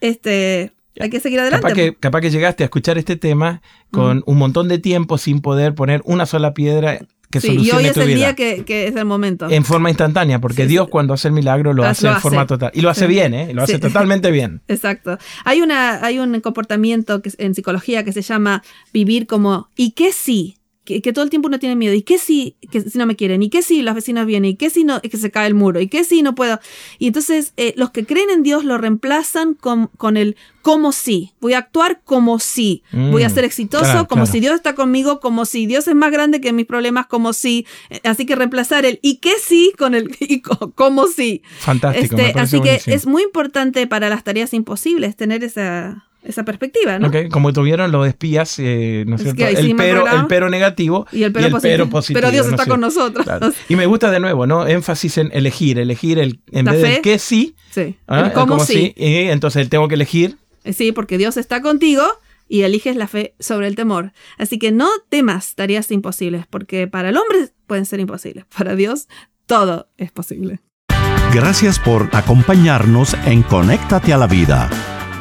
este, 0.00 0.72
hay 0.98 1.10
que 1.10 1.20
seguir 1.20 1.40
adelante. 1.40 1.62
Capaz 1.62 1.74
que, 1.74 1.94
capaz 1.94 2.20
que 2.20 2.30
llegaste 2.30 2.64
a 2.64 2.66
escuchar 2.66 2.98
este 2.98 3.16
tema 3.16 3.62
con 3.90 4.22
un 4.26 4.36
montón 4.36 4.68
de 4.68 4.78
tiempo 4.78 5.16
sin 5.18 5.40
poder 5.40 5.74
poner 5.74 6.02
una 6.04 6.26
sola 6.26 6.52
piedra 6.52 6.98
Sí, 7.40 7.56
y 7.60 7.70
hoy 7.70 7.86
es 7.86 7.92
tu 7.94 8.00
el 8.00 8.06
vida. 8.08 8.16
día 8.16 8.34
que, 8.34 8.64
que 8.64 8.88
es 8.88 8.96
el 8.96 9.04
momento. 9.04 9.48
En 9.50 9.64
forma 9.64 9.88
instantánea, 9.90 10.40
porque 10.40 10.62
Sí, 10.62 10.68
Dios 10.68 10.86
sí. 10.86 10.90
cuando 10.90 11.14
hace 11.14 11.28
el 11.28 11.34
milagro 11.34 11.72
lo 11.72 11.82
Lo 11.82 11.88
hace 11.88 12.08
en 12.08 12.16
forma 12.20 12.46
total. 12.46 12.70
Y 12.74 12.80
lo 12.80 12.90
hace 12.90 13.02
Sí. 13.02 13.06
bien, 13.08 13.34
¿eh? 13.34 13.52
Lo 13.54 13.62
hace 13.62 13.74
Sí. 13.74 13.80
totalmente 13.80 14.30
bien. 14.30 14.62
Exacto. 14.68 15.18
Hay 15.44 15.60
una, 15.62 16.04
hay 16.04 16.18
un 16.18 16.40
comportamiento 16.40 17.22
que, 17.22 17.30
en 17.38 17.54
psicología 17.54 18.04
que 18.04 18.12
se 18.12 18.22
llama 18.22 18.62
vivir 18.92 19.26
como 19.26 19.68
¿y 19.76 19.92
qué 19.92 20.12
si? 20.12 20.56
Que, 20.86 21.02
que 21.02 21.12
todo 21.12 21.22
el 21.24 21.28
tiempo 21.30 21.48
uno 21.48 21.58
tiene 21.58 21.76
miedo. 21.76 21.92
¿Y 21.92 22.00
qué 22.02 22.16
si, 22.16 22.56
que 22.70 22.80
si 22.80 22.96
no 22.96 23.04
me 23.04 23.16
quieren? 23.16 23.42
¿Y 23.42 23.50
qué 23.50 23.60
si 23.60 23.82
los 23.82 23.94
vecinos 23.94 24.24
vienen? 24.24 24.52
¿Y 24.52 24.56
qué 24.56 24.70
si 24.70 24.84
no, 24.84 25.02
que 25.02 25.14
se 25.18 25.30
cae 25.30 25.46
el 25.48 25.54
muro? 25.54 25.80
¿Y 25.82 25.88
qué 25.88 26.04
si 26.04 26.22
no 26.22 26.34
puedo? 26.34 26.58
Y 26.98 27.08
entonces 27.08 27.52
eh, 27.58 27.74
los 27.76 27.90
que 27.90 28.06
creen 28.06 28.30
en 28.30 28.42
Dios 28.42 28.64
lo 28.64 28.78
reemplazan 28.78 29.52
con, 29.54 29.88
con 29.98 30.16
el 30.16 30.36
como 30.62 30.92
si. 30.92 31.32
Voy 31.40 31.52
a 31.52 31.58
actuar 31.58 32.00
como 32.04 32.38
si. 32.38 32.82
Mm, 32.92 33.10
Voy 33.12 33.22
a 33.24 33.28
ser 33.30 33.44
exitoso, 33.44 33.84
claro, 33.84 34.08
como 34.08 34.22
claro. 34.22 34.32
si 34.32 34.40
Dios 34.40 34.54
está 34.54 34.74
conmigo, 34.74 35.20
como 35.20 35.44
si 35.44 35.66
Dios 35.66 35.86
es 35.88 35.94
más 35.94 36.10
grande 36.10 36.40
que 36.40 36.52
mis 36.52 36.66
problemas, 36.66 37.06
como 37.06 37.32
si. 37.34 37.66
eh, 37.90 38.00
Así 38.04 38.24
que 38.26 38.34
reemplazar 38.36 38.84
el 38.86 38.98
¿y 39.02 39.16
qué 39.18 39.32
si? 39.40 39.72
con 39.78 39.94
el 39.94 40.16
y 40.20 40.40
co- 40.40 40.72
como 40.74 41.06
si. 41.08 41.42
Fantástico. 41.58 42.16
Este, 42.16 42.38
así 42.40 42.60
que 42.60 42.80
es 42.86 43.06
muy 43.06 43.22
importante 43.22 43.86
para 43.86 44.08
las 44.08 44.24
tareas 44.24 44.54
imposibles 44.54 45.14
tener 45.16 45.44
esa, 45.44 46.06
esa 46.26 46.44
perspectiva, 46.44 46.98
¿no? 46.98 47.08
Ok, 47.08 47.16
Como 47.30 47.52
tuvieron 47.52 47.90
los 47.92 48.06
espías, 48.06 48.58
eh, 48.58 49.04
¿no 49.06 49.16
es 49.16 49.22
Es 49.24 49.34
cierto? 49.34 49.60
sí 49.60 49.70
el, 49.70 49.76
pero, 49.76 49.98
acordaba. 50.00 50.20
el 50.20 50.26
pero 50.26 50.48
negativo 50.50 51.06
Y 51.12 51.22
el 51.22 51.32
pero 51.32 51.50
positivo. 51.50 51.86
positivo. 51.88 52.20
Pero 52.20 52.30
Dios 52.32 52.46
¿no 52.46 52.50
es 52.50 52.52
está 52.54 52.64
cierto? 52.64 52.70
con 52.72 52.80
nosotros. 52.80 53.24
Claro. 53.24 53.52
Y 53.68 53.76
me 53.76 53.86
gusta 53.86 54.10
de 54.10 54.20
nuevo, 54.20 54.46
¿no? 54.46 54.66
Énfasis 54.66 55.18
en 55.18 55.30
elegir, 55.32 55.78
elegir 55.78 56.18
el, 56.18 56.40
en 56.52 56.64
La 56.66 56.72
vez 56.72 56.82
fe. 56.82 56.88
del 56.92 57.00
que 57.02 57.18
sí. 57.18 57.54
Sí. 57.70 57.96
¿ah? 58.08 58.26
El 58.26 58.32
cómo 58.32 58.58
sí. 58.60 58.92
y 58.96 59.14
entonces 59.28 59.68
tengo 59.68 59.88
que 59.88 59.94
elegir. 59.94 60.36
Eh, 60.64 60.72
Sí, 60.72 60.92
porque 60.92 61.16
Dios 61.18 61.36
está 61.36 61.62
contigo 61.62 62.02
y 62.48 62.62
eliges 62.62 62.96
la 62.96 63.06
fe 63.08 63.34
sobre 63.40 63.66
el 63.68 63.76
temor. 63.76 64.12
Así 64.38 64.58
que 64.58 64.72
no 64.72 64.88
temas 65.08 65.54
tareas 65.54 65.90
imposibles, 65.90 66.44
porque 66.48 66.86
para 66.88 67.08
el 67.10 67.16
hombre 67.16 67.50
pueden 67.66 67.86
ser 67.86 68.00
imposibles. 68.00 68.44
Para 68.56 68.74
Dios 68.74 69.06
todo 69.46 69.88
es 69.96 70.10
posible. 70.12 70.60
Gracias 71.32 71.78
por 71.78 72.08
acompañarnos 72.12 73.14
en 73.26 73.42
Conéctate 73.42 74.12
a 74.12 74.16
la 74.18 74.26
Vida. 74.26 74.70